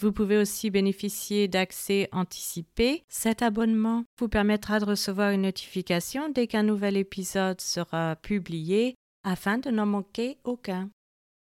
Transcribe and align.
Vous 0.00 0.12
pouvez 0.12 0.38
aussi 0.38 0.70
bénéficier 0.70 1.48
d'accès 1.48 2.08
anticipé. 2.12 3.02
Cet 3.08 3.42
abonnement 3.42 4.04
vous 4.20 4.28
permettra 4.28 4.78
de 4.78 4.84
recevoir 4.84 5.32
une 5.32 5.42
notification 5.42 6.28
dès 6.28 6.46
qu'un 6.46 6.62
nouvel 6.62 6.96
épisode 6.96 7.60
sera 7.60 8.14
publié 8.14 8.94
afin 9.24 9.58
de 9.58 9.70
n'en 9.70 9.86
manquer 9.86 10.38
aucun. 10.44 10.88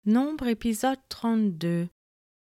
Nombre 0.06 0.48
épisode 0.48 1.00
32. 1.08 1.88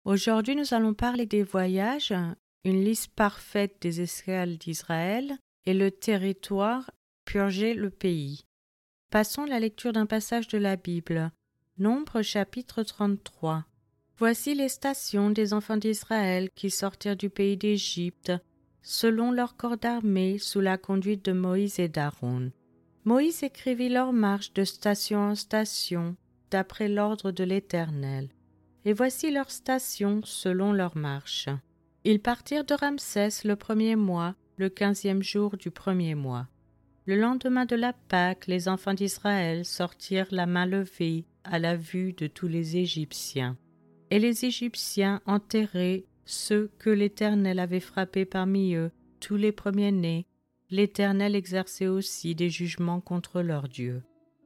Aujourd'hui, 0.03 0.55
nous 0.55 0.73
allons 0.73 0.95
parler 0.95 1.27
des 1.27 1.43
voyages, 1.43 2.15
une 2.63 2.83
liste 2.83 3.13
parfaite 3.13 3.77
des 3.79 4.01
escales 4.01 4.57
d'Israël 4.57 5.37
et 5.67 5.75
le 5.75 5.91
territoire, 5.91 6.89
purger 7.25 7.75
le 7.75 7.91
pays. 7.91 8.41
Passons 9.11 9.43
à 9.43 9.47
la 9.47 9.59
lecture 9.59 9.93
d'un 9.93 10.07
passage 10.07 10.47
de 10.47 10.57
la 10.57 10.77
Bible. 10.77 11.31
Nombre 11.77 12.23
chapitre 12.23 12.81
33. 12.81 13.65
Voici 14.17 14.53
les 14.53 14.69
stations 14.69 15.29
des 15.29 15.53
enfants 15.53 15.77
d'Israël 15.77 16.49
qui 16.55 16.69
sortirent 16.69 17.15
du 17.15 17.29
pays 17.29 17.57
d'Égypte, 17.57 18.31
selon 18.83 19.31
leur 19.31 19.55
corps 19.55 19.77
d'armée, 19.77 20.37
sous 20.37 20.59
la 20.59 20.77
conduite 20.77 21.25
de 21.25 21.31
Moïse 21.31 21.79
et 21.79 21.89
d'Aaron. 21.89 22.51
Moïse 23.03 23.43
écrivit 23.43 23.89
leur 23.89 24.13
marche 24.13 24.53
de 24.53 24.63
station 24.63 25.19
en 25.19 25.35
station, 25.35 26.15
d'après 26.51 26.87
l'ordre 26.87 27.31
de 27.31 27.43
l'Éternel. 27.43 28.29
Et 28.85 28.93
voici 28.93 29.31
leurs 29.31 29.51
stations 29.51 30.21
selon 30.23 30.73
leur 30.73 30.95
marche. 30.97 31.49
Ils 32.03 32.19
partirent 32.19 32.65
de 32.65 32.73
Ramsès 32.73 33.43
le 33.43 33.55
premier 33.55 33.95
mois, 33.95 34.35
le 34.57 34.69
quinzième 34.69 35.23
jour 35.23 35.57
du 35.57 35.71
premier 35.71 36.15
mois. 36.15 36.47
Le 37.05 37.15
lendemain 37.15 37.65
de 37.65 37.75
la 37.75 37.93
Pâque, 37.93 38.47
les 38.47 38.67
enfants 38.67 38.93
d'Israël 38.93 39.65
sortirent 39.65 40.27
la 40.31 40.45
main 40.45 40.65
levée 40.65 41.25
à 41.43 41.57
la 41.57 41.75
vue 41.75 42.13
de 42.13 42.27
tous 42.27 42.47
les 42.47 42.77
Égyptiens 42.77 43.57
et 44.11 44.19
les 44.19 44.45
Égyptiens 44.45 45.21
enterraient 45.25 46.03
ceux 46.25 46.69
que 46.77 46.89
l'Éternel 46.89 47.59
avait 47.59 47.79
frappés 47.79 48.25
parmi 48.25 48.75
eux, 48.75 48.91
tous 49.19 49.37
les 49.37 49.53
premiers-nés. 49.53 50.27
L'Éternel 50.69 51.35
exerçait 51.35 51.87
aussi 51.87 52.35
des 52.35 52.49
jugements 52.49 53.01
contre 53.01 53.41
leurs 53.41 53.67
dieux. 53.67 54.03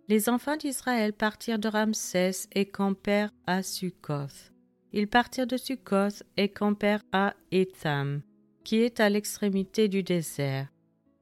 Les 0.07 0.29
enfants 0.29 0.55
d'Israël 0.55 1.13
partirent 1.13 1.59
de 1.59 1.67
Ramsès 1.67 2.47
et 2.53 2.65
campèrent 2.65 3.31
à 3.47 3.63
Succoth. 3.63 4.53
Ils 4.93 5.07
partirent 5.07 5.47
de 5.47 5.57
Succoth 5.57 6.23
et 6.37 6.49
campèrent 6.49 7.03
à 7.11 7.33
Étham, 7.51 8.21
qui 8.63 8.77
est 8.77 8.99
à 8.99 9.09
l'extrémité 9.09 9.87
du 9.87 10.03
désert. 10.03 10.67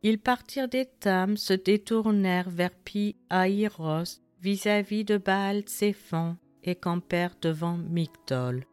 Ils 0.03 0.19
partirent 0.19 0.67
d'Étham, 0.67 1.37
se 1.37 1.53
détournèrent 1.53 2.49
vers 2.49 2.75
Pi 2.75 3.15
Aïros, 3.29 4.21
vis-à-vis 4.41 5.05
de 5.05 5.17
Baal 5.17 5.61
Tséphon, 5.61 6.35
et 6.63 6.75
campèrent 6.75 7.35
devant 7.41 7.77
Migdol. 7.77 8.65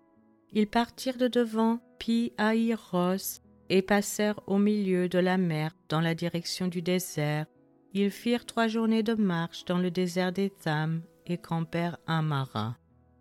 Ils 0.52 0.66
partirent 0.66 1.18
de 1.18 1.28
devant 1.28 1.80
Pi 1.98 2.32
Aïros 2.38 3.40
et 3.68 3.82
passèrent 3.82 4.40
au 4.46 4.58
milieu 4.58 5.08
de 5.08 5.18
la 5.18 5.38
mer 5.38 5.72
dans 5.88 6.00
la 6.00 6.14
direction 6.14 6.66
du 6.66 6.82
désert. 6.82 7.46
Ils 7.92 8.10
firent 8.10 8.46
trois 8.46 8.68
journées 8.68 9.02
de 9.02 9.14
marche 9.14 9.64
dans 9.64 9.78
le 9.78 9.90
désert 9.90 10.32
d'Étham 10.32 11.02
et 11.26 11.38
campèrent 11.38 11.98
à 12.06 12.22
Mara. 12.22 12.76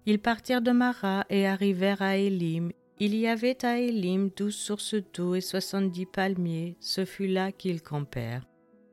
Ils 0.05 0.19
partirent 0.19 0.61
de 0.61 0.71
Mara 0.71 1.25
et 1.29 1.45
arrivèrent 1.45 2.01
à 2.01 2.17
Élim. 2.17 2.71
Il 2.99 3.15
y 3.15 3.27
avait 3.27 3.63
à 3.65 3.79
Élim 3.79 4.29
douze 4.35 4.55
sources 4.55 4.95
d'eau 5.13 5.35
et 5.35 5.41
soixante-dix 5.41 6.05
palmiers. 6.05 6.77
Ce 6.79 7.05
fut 7.05 7.27
là 7.27 7.51
qu'ils 7.51 7.81
campèrent. 7.81 8.45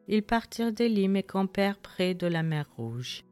Ils 0.09 0.23
partirent 0.23 0.73
d'Élim 0.73 1.17
et 1.17 1.23
campèrent 1.23 1.79
près 1.79 2.15
de 2.15 2.27
la 2.27 2.43
mer 2.43 2.69
Rouge. 2.77 3.26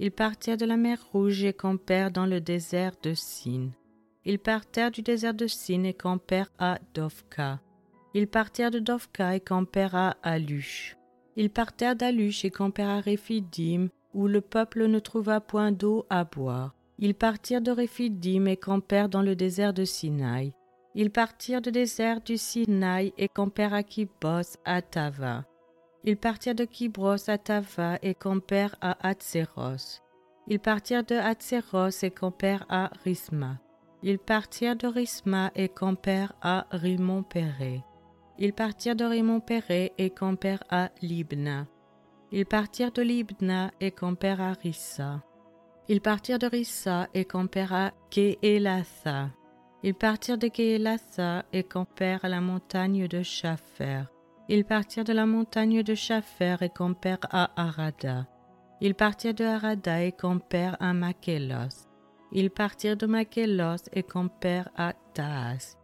Ils 0.00 0.12
partirent 0.12 0.56
de 0.56 0.64
la 0.64 0.76
mer 0.76 0.98
Rouge 1.12 1.42
et 1.44 1.52
campèrent 1.52 2.12
dans 2.12 2.26
le 2.26 2.40
désert 2.40 2.92
de 3.02 3.14
Sin. 3.14 3.70
Ils 4.24 4.38
partirent 4.38 4.92
du 4.92 5.02
désert 5.02 5.34
de 5.34 5.46
Sin 5.46 5.82
et 5.82 5.94
campèrent 5.94 6.52
à 6.58 6.78
Dovka. 6.94 7.60
Ils 8.14 8.28
partirent 8.28 8.70
de 8.70 8.78
Dovka 8.78 9.34
et 9.34 9.40
campèrent 9.40 9.96
à 9.96 10.16
Alush. 10.22 10.96
Ils 11.36 11.50
partirent 11.50 11.96
d'Alush 11.96 12.44
et 12.44 12.50
campèrent 12.50 12.88
à 12.88 13.00
Réphidim, 13.00 13.88
où 14.14 14.28
le 14.28 14.40
peuple 14.40 14.86
ne 14.86 14.98
trouva 14.98 15.40
point 15.40 15.72
d'eau 15.72 16.06
à 16.10 16.24
boire. 16.24 16.74
Ils 16.98 17.14
partirent 17.14 17.60
de 17.60 17.70
Réphidim 17.70 18.46
et 18.46 18.56
campèrent 18.56 19.08
dans 19.08 19.22
le 19.22 19.36
désert 19.36 19.72
de 19.72 19.84
Sinaï. 19.84 20.52
Ils 20.94 21.10
partirent 21.10 21.60
du 21.60 21.70
désert 21.70 22.20
du 22.20 22.36
Sinaï 22.36 23.12
et 23.18 23.28
campèrent 23.28 23.74
à 23.74 23.82
Kibos 23.82 24.56
à 24.64 24.82
Tava. 24.82 25.44
Ils 26.04 26.16
partirent 26.16 26.54
de 26.54 26.64
Kibros 26.64 27.28
à 27.28 27.38
Tava 27.38 27.98
et 28.02 28.14
campèrent 28.14 28.76
à 28.80 28.96
Hatzeros. 29.06 30.00
Ils 30.46 30.60
partirent 30.60 31.04
de 31.04 31.16
Hatzeros 31.16 32.02
et 32.02 32.10
campèrent 32.10 32.66
à 32.68 32.90
Risma. 33.04 33.58
Ils 34.02 34.18
partirent 34.18 34.76
de 34.76 34.86
Risma 34.86 35.50
et 35.54 35.68
campèrent 35.68 36.32
à 36.40 36.66
Rimon-Péré. 36.70 37.82
Ils 38.38 38.52
partirent 38.52 38.94
de 38.96 39.04
Rimon-Péré 39.04 39.92
et 39.98 40.10
campèrent 40.10 40.62
à 40.70 40.90
Libna. 41.02 41.66
Ils 42.30 42.46
partirent 42.46 42.92
de 42.92 43.02
Libna 43.02 43.72
et 43.80 43.90
campèrent 43.90 44.40
à 44.40 44.52
Rissa. 44.52 45.22
Ils 45.88 46.00
partirent 46.00 46.38
de 46.38 46.46
Rissa 46.46 47.08
et 47.14 47.24
campèrent 47.24 47.72
à 47.72 47.92
Keelatha. 48.10 49.30
Ils 49.82 49.94
partirent 49.94 50.38
de 50.38 50.48
Keelatha 50.48 51.44
et 51.52 51.64
campèrent 51.64 52.24
à 52.24 52.28
la 52.28 52.40
montagne 52.40 53.08
de 53.08 53.22
Shapher. 53.22 54.04
Ils 54.48 54.64
partirent 54.64 55.04
de 55.04 55.12
la 55.12 55.26
montagne 55.26 55.82
de 55.82 55.94
Schaffer 55.94 56.56
et 56.62 56.70
campèrent 56.70 57.18
à 57.30 57.50
Arada. 57.60 58.26
Ils 58.80 58.94
partirent 58.94 59.34
de 59.34 59.44
Arada 59.44 60.02
et 60.02 60.12
campèrent 60.12 60.76
à 60.80 60.94
Makelos. 60.94 61.86
Ils 62.32 62.50
partirent 62.50 62.96
de 62.96 63.06
Makelos 63.06 63.88
et 63.92 64.02
campèrent 64.02 64.70
à 64.76 64.94
Taas. 65.14 65.76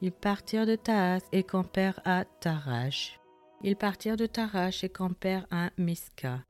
Ils 0.00 0.12
partirent 0.12 0.66
de 0.66 0.76
Taas 0.76 1.22
et 1.32 1.42
campèrent 1.42 2.00
à 2.04 2.24
Tarash. 2.40 3.18
Ils 3.62 3.76
partirent 3.76 4.16
de 4.16 4.26
Tarash 4.26 4.84
et 4.84 4.90
campèrent 4.90 5.46
à 5.50 5.70
Miska. 5.78 6.40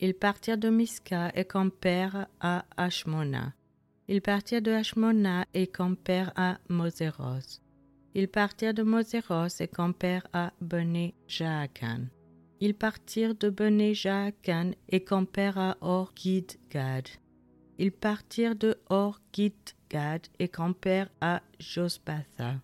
Ils 0.00 0.14
partirent 0.14 0.58
de 0.58 0.68
Miska 0.68 1.30
et 1.34 1.44
campèrent 1.44 2.26
à 2.40 2.64
Ashmona. 2.76 3.54
Ils 4.08 4.20
partirent 4.20 4.62
de 4.62 4.72
Ashmona 4.72 5.46
et 5.54 5.68
campèrent 5.68 6.32
à 6.36 6.58
Moseros. 6.68 7.60
Ils 8.18 8.28
partirent 8.28 8.72
de 8.72 8.82
Moseros 8.82 9.60
et 9.60 9.68
campèrent 9.68 10.26
à 10.32 10.50
Bené 10.62 11.14
Jaakan. 11.28 12.06
Ils 12.60 12.74
partirent 12.74 13.34
de 13.34 13.50
Bené 13.50 13.92
Jaakan 13.92 14.70
et 14.88 15.04
campèrent 15.04 15.58
à 15.58 15.76
Or 15.82 16.14
Gad. 16.70 17.08
Ils 17.78 17.92
partirent 17.92 18.56
de 18.56 18.74
Or 18.88 19.20
Gad 19.90 20.28
et 20.38 20.48
campèrent 20.48 21.10
à 21.20 21.42
Jospatha. 21.60 22.54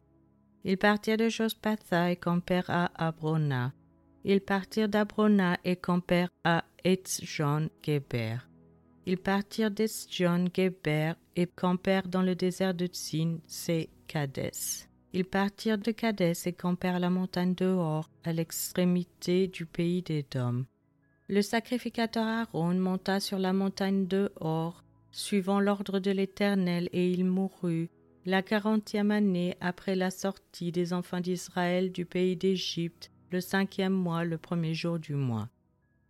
Ils 0.65 0.79
partirent 0.79 1.19
de 1.19 1.29
Jospatha 1.29 2.11
et 2.11 2.17
campèrent 2.17 2.71
à 2.71 2.91
Abrona. 2.95 3.75
Ils 4.25 4.41
partirent 4.41 4.89
d'Abrona 4.89 5.59
et 5.65 5.77
campèrent 5.77 6.31
à 6.45 6.65
Etzjon-Geber. 6.83 8.39
Ils 9.05 9.19
partirent 9.19 9.71
d'Etzjon-Geber 9.71 11.12
et 11.37 11.47
campèrent 11.47 12.09
dans 12.09 12.23
le 12.23 12.35
désert 12.35 12.73
de 12.73 12.87
Tsin, 12.87 13.37
c'est 13.47 13.91
Kades. 14.07 14.88
Ils 15.14 15.25
partirent 15.25 15.79
de 15.79 15.91
Cadès 15.91 16.32
et 16.47 16.53
campèrent 16.53 16.99
la 16.99 17.11
montagne 17.11 17.55
de 17.55 17.67
Hor, 17.67 18.09
à 18.25 18.32
l'extrémité 18.32 19.47
du 19.47 19.67
pays 19.67 20.03
des 20.03 20.25
Dômes. 20.31 20.64
Le 21.29 21.43
sacrificateur 21.43 22.26
Aaron 22.26 22.75
monta 22.75 23.20
sur 23.20 23.38
la 23.38 23.53
montagne 23.53 24.06
de 24.06 24.32
Hor, 24.41 24.82
suivant 25.11 25.61
l'ordre 25.61 25.99
de 25.99 26.11
l'Éternel, 26.11 26.88
et 26.93 27.11
il 27.11 27.25
mourut 27.25 27.91
la 28.25 28.43
quarantième 28.43 29.11
année 29.11 29.56
après 29.61 29.97
la 29.97 30.11
sortie 30.11 30.73
des 30.73 30.93
enfants 30.93 31.20
d'Israël 31.20 31.91
du 31.91 32.05
pays 32.05 32.37
d'Égypte, 32.37 33.11
le 33.31 33.41
cinquième 33.41 33.94
mois, 33.94 34.25
le 34.25 34.38
premier 34.38 34.75
jour 34.75 34.99
du 34.99 35.14
mois. 35.14 35.49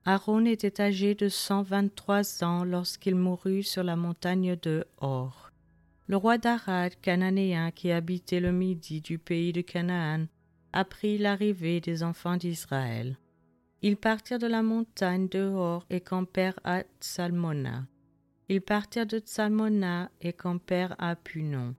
Aaron 0.04 0.44
était 0.44 0.80
âgé 0.80 1.14
de 1.14 1.28
cent 1.28 1.62
vingt-trois 1.62 2.42
ans 2.42 2.64
lorsqu'il 2.64 3.14
mourut 3.14 3.62
sur 3.62 3.84
la 3.84 3.94
montagne 3.94 4.56
de 4.60 4.84
Hor. 5.00 5.51
Le 6.08 6.16
roi 6.16 6.38
d'Arad, 6.38 6.94
cananéen 7.00 7.70
qui 7.70 7.92
habitait 7.92 8.40
le 8.40 8.52
midi 8.52 9.00
du 9.00 9.18
pays 9.18 9.52
de 9.52 9.60
Canaan, 9.60 10.26
apprit 10.72 11.18
l'arrivée 11.18 11.80
des 11.80 12.02
enfants 12.02 12.36
d'Israël. 12.36 13.16
Ils 13.82 13.96
partirent 13.96 14.38
de 14.38 14.46
la 14.46 14.62
montagne 14.62 15.28
de 15.28 15.40
Hor 15.40 15.86
et 15.90 16.00
campèrent 16.00 16.58
à 16.64 16.82
Tsalmona. 17.00 17.86
Ils 18.48 18.60
partirent 18.60 19.06
de 19.06 19.18
Tsalmona 19.18 20.10
et 20.20 20.32
campèrent 20.32 20.94
à 20.98 21.16
Punon. 21.16 21.74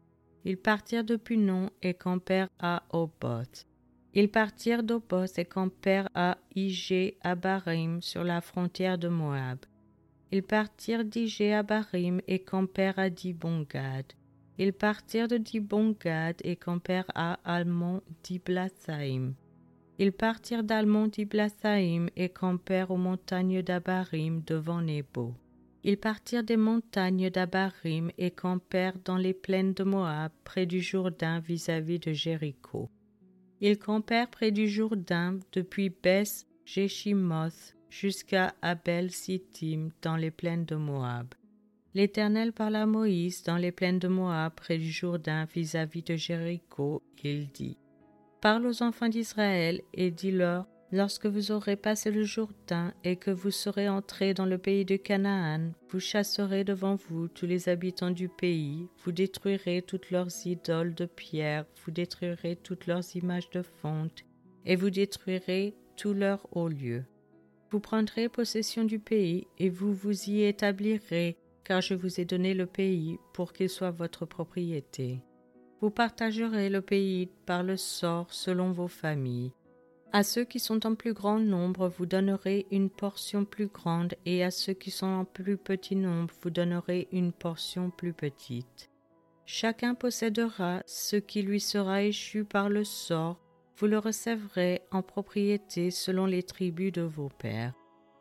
Ils 0.46 0.58
partirent 0.58 1.04
de 1.04 1.16
Punon 1.16 1.70
et 1.82 1.94
campèrent 1.94 2.50
à 2.60 2.84
Oboth. 2.92 3.68
Ils 4.14 4.30
partirent 4.30 4.84
d'Oboth 4.84 5.40
et 5.40 5.46
campèrent 5.46 6.10
à 6.14 6.38
Igé 6.56 7.18
Abarim 7.22 8.02
sur 8.02 8.24
la 8.24 8.42
frontière 8.42 8.98
de 8.98 9.08
Moab. 9.08 9.60
Ils 10.36 10.42
partirent 10.42 11.06
d'Igé 11.06 11.62
et 12.28 12.40
campèrent 12.40 12.98
à 12.98 13.12
Dibongad. 13.12 14.14
Ils 14.58 14.74
partirent 14.74 15.28
de 15.28 15.38
Dibongad 15.38 16.38
et 16.44 16.56
campèrent 16.56 17.12
à 17.14 17.34
Almon 17.46 18.02
d'Iblasaïm. 18.24 19.36
Ils 20.00 20.12
partirent 20.12 20.64
d'Almon 20.64 21.06
d'Iblasaïm 21.06 22.10
et 22.16 22.30
campèrent 22.30 22.90
aux 22.90 22.98
montagnes 22.98 23.62
d'Abarim 23.62 24.42
devant 24.44 24.82
Nebo. 24.82 25.36
Ils 25.84 26.00
partirent 26.00 26.44
des 26.44 26.58
montagnes 26.58 27.30
d'Abarim 27.30 28.10
et 28.18 28.32
campèrent 28.32 28.98
dans 29.06 29.18
les 29.18 29.36
plaines 29.36 29.76
de 29.76 29.84
Moab, 29.84 30.32
près 30.44 30.66
du 30.66 30.82
Jourdain 30.82 31.42
vis-à-vis 31.42 32.00
de 32.00 32.12
Jéricho. 32.12 32.90
Ils 33.62 33.78
campèrent 33.78 34.32
près 34.32 34.50
du 34.50 34.68
Jourdain 34.68 35.38
depuis 35.52 35.92
Beth 35.92 36.48
Jeshimoth 36.66 37.76
jusqu'à 37.94 38.56
Abel 38.64 39.12
Sittim 39.12 39.90
dans 40.02 40.16
les 40.16 40.32
plaines 40.32 40.66
de 40.66 40.76
Moab. 40.76 41.28
L'Éternel 41.94 42.52
parla 42.52 42.82
à 42.82 42.86
Moïse 42.88 43.44
dans 43.44 43.58
les 43.58 43.72
plaines 43.72 44.00
de 44.00 44.08
Moab 44.08 44.54
près 44.56 44.80
du 44.80 44.92
Jourdain 44.92 45.46
vis-à-vis 45.46 46.02
de 46.02 46.16
Jéricho. 46.16 47.04
Il 47.24 47.50
dit 47.50 47.78
Parle 48.42 48.66
aux 48.66 48.82
enfants 48.82 49.10
d'Israël 49.10 49.82
et 49.94 50.10
dis-leur 50.10 50.66
Lorsque 50.92 51.26
vous 51.26 51.52
aurez 51.52 51.76
passé 51.76 52.12
le 52.12 52.24
Jourdain 52.24 52.94
et 53.04 53.16
que 53.16 53.32
vous 53.32 53.50
serez 53.50 53.90
entrés 53.90 54.36
dans 54.36 54.46
le 54.46 54.60
pays 54.60 54.86
de 54.86 54.96
Canaan, 54.96 55.72
vous 55.90 56.00
chasserez 56.00 56.64
devant 56.64 56.96
vous 56.96 57.28
tous 57.28 57.48
les 57.48 57.68
habitants 57.68 58.12
du 58.12 58.30
pays, 58.30 58.88
vous 59.04 59.12
détruirez 59.12 59.82
toutes 59.82 60.12
leurs 60.12 60.30
idoles 60.46 60.94
de 60.94 61.06
pierre, 61.06 61.66
vous 61.84 61.92
détruirez 61.92 62.58
toutes 62.58 62.86
leurs 62.86 63.16
images 63.16 63.50
de 63.50 63.64
fonte, 63.64 64.24
et 64.68 64.76
vous 64.76 64.92
détruirez 64.92 65.74
tous 65.98 66.14
leurs 66.14 66.46
hauts 66.56 66.70
lieux. 66.70 67.06
Vous 67.74 67.80
prendrez 67.80 68.30
possession 68.30 68.84
du 68.84 69.00
pays 69.00 69.48
et 69.58 69.68
vous 69.68 69.96
vous 69.96 70.30
y 70.30 70.44
établirez, 70.44 71.38
car 71.64 71.82
je 71.82 71.96
vous 71.96 72.20
ai 72.20 72.24
donné 72.24 72.54
le 72.54 72.68
pays 72.68 73.18
pour 73.34 73.52
qu'il 73.52 73.68
soit 73.68 73.90
votre 73.90 74.28
propriété. 74.28 75.24
Vous 75.82 75.90
partagerez 75.90 76.70
le 76.70 76.82
pays 76.82 77.32
par 77.48 77.64
le 77.64 77.76
sort 77.76 78.32
selon 78.32 78.72
vos 78.72 78.88
familles. 78.88 79.54
À 80.12 80.22
ceux 80.22 80.44
qui 80.44 80.60
sont 80.60 80.86
en 80.86 80.94
plus 80.94 81.14
grand 81.14 81.40
nombre, 81.40 81.88
vous 81.88 82.06
donnerez 82.06 82.68
une 82.70 82.92
portion 82.92 83.44
plus 83.44 83.66
grande, 83.66 84.14
et 84.28 84.44
à 84.44 84.52
ceux 84.52 84.74
qui 84.74 84.92
sont 84.92 85.08
en 85.08 85.26
plus 85.26 85.58
petit 85.58 85.96
nombre, 85.96 86.32
vous 86.44 86.52
donnerez 86.52 87.08
une 87.12 87.32
portion 87.32 87.90
plus 87.90 88.14
petite. 88.14 88.92
Chacun 89.48 89.96
possédera 89.96 90.84
ce 90.86 91.16
qui 91.16 91.42
lui 91.42 91.60
sera 91.60 92.04
échu 92.04 92.46
par 92.46 92.70
le 92.70 92.84
sort, 92.84 93.40
vous 93.78 93.88
le 93.88 93.98
recevrez 93.98 94.82
en 94.92 95.02
propriété 95.02 95.92
selon 95.92 96.26
les 96.26 96.44
tribus 96.44 96.92
de 96.92 97.02
vos 97.02 97.30
pères. 97.30 97.74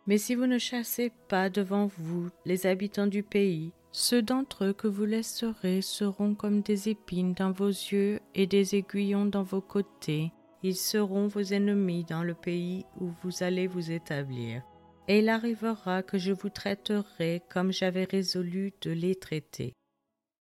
Mais 0.07 0.19
si 0.19 0.35
vous 0.35 0.47
ne 0.47 0.59
chassez 0.59 1.13
pas 1.29 1.49
devant 1.49 1.87
vous 1.87 2.29
les 2.45 2.67
habitants 2.67 3.07
du 3.07 3.23
pays, 3.23 3.73
ceux 3.93 4.23
d'entre 4.23 4.65
eux 4.65 4.73
que 4.73 4.89
vous 4.89 5.05
laisserez 5.05 5.83
seront 5.83 6.35
comme 6.35 6.63
des 6.63 6.89
épines 6.89 7.35
dans 7.35 7.53
vos 7.53 7.69
yeux 7.69 8.21
et 8.35 8.47
des 8.47 8.75
aiguillons 8.75 9.27
dans 9.27 9.43
vos 9.43 9.61
côtés, 9.61 10.33
ils 10.63 10.77
seront 10.77 11.27
vos 11.27 11.43
ennemis 11.43 12.05
dans 12.05 12.23
le 12.23 12.35
pays 12.35 12.87
où 13.01 13.11
vous 13.23 13.43
allez 13.43 13.67
vous 13.67 13.91
établir. 13.91 14.63
Et 15.09 15.19
il 15.19 15.29
arrivera 15.29 16.03
que 16.03 16.17
je 16.17 16.33
vous 16.33 16.49
traiterai 16.49 17.43
comme 17.51 17.73
j'avais 17.73 18.05
résolu 18.05 18.73
de 18.81 18.93
les 18.93 19.15
traiter. 19.15 19.75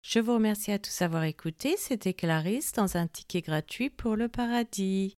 Je 0.07 0.19
vous 0.19 0.35
remercie 0.35 0.71
à 0.71 0.79
tous 0.79 0.99
d'avoir 0.99 1.25
écouté. 1.25 1.77
C'était 1.79 2.13
Clarisse 2.13 2.73
dans 2.73 2.99
un 2.99 3.07
ticket 3.07 3.41
gratuit 3.41 3.89
pour 3.89 4.17
le 4.17 4.29
paradis. 4.29 5.17